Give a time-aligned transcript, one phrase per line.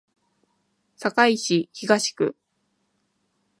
[0.97, 2.35] 堺市東区